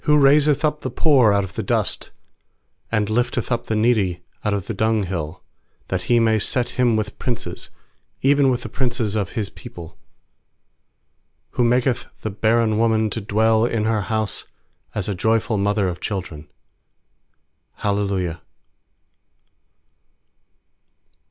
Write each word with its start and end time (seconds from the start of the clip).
raiseth 0.07 0.65
up 0.65 0.81
the 0.81 0.89
poor 0.89 1.31
out 1.31 1.43
of 1.43 1.53
the 1.53 1.61
dust, 1.61 2.09
And 2.91 3.07
lifteth 3.07 3.51
up 3.51 3.67
the 3.67 3.75
needy 3.75 4.23
out 4.43 4.51
of 4.51 4.65
the 4.65 4.73
dunghill; 4.73 5.43
8That 5.89 6.01
He 6.01 6.19
may 6.19 6.39
set 6.39 6.69
him 6.69 6.95
with 6.95 7.19
princes, 7.19 7.69
Even 8.23 8.49
with 8.49 8.63
the 8.63 8.69
princes 8.69 9.13
of 9.15 9.33
His 9.33 9.51
people. 9.51 9.99
Who 11.51 11.63
maketh 11.63 12.07
the 12.21 12.31
barren 12.31 12.79
woman 12.79 13.11
to 13.11 13.21
dwell 13.21 13.63
in 13.63 13.83
her 13.85 14.01
house 14.01 14.45
As 14.95 15.07
a 15.07 15.13
joyful 15.13 15.59
mother 15.59 15.87
of 15.87 15.99
children. 16.01 16.49
Hallelujah. 17.75 18.41